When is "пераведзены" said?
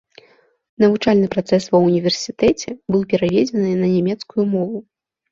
3.11-3.75